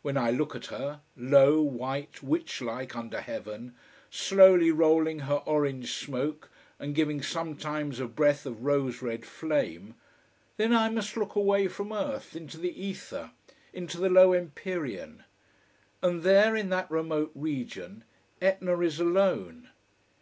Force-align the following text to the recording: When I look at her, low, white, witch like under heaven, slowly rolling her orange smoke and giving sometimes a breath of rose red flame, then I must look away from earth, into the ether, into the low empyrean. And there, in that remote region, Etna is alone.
When 0.00 0.16
I 0.16 0.30
look 0.30 0.54
at 0.56 0.64
her, 0.72 1.02
low, 1.14 1.60
white, 1.60 2.22
witch 2.22 2.62
like 2.62 2.96
under 2.96 3.20
heaven, 3.20 3.74
slowly 4.08 4.70
rolling 4.70 5.18
her 5.18 5.42
orange 5.44 5.92
smoke 5.92 6.50
and 6.78 6.94
giving 6.94 7.20
sometimes 7.20 8.00
a 8.00 8.06
breath 8.08 8.46
of 8.46 8.64
rose 8.64 9.02
red 9.02 9.26
flame, 9.26 9.94
then 10.56 10.72
I 10.74 10.88
must 10.88 11.18
look 11.18 11.34
away 11.34 11.68
from 11.68 11.92
earth, 11.92 12.34
into 12.34 12.56
the 12.56 12.82
ether, 12.82 13.32
into 13.74 13.98
the 14.00 14.08
low 14.08 14.32
empyrean. 14.32 15.24
And 16.02 16.22
there, 16.22 16.56
in 16.56 16.70
that 16.70 16.90
remote 16.90 17.32
region, 17.34 18.04
Etna 18.40 18.80
is 18.80 18.98
alone. 18.98 19.68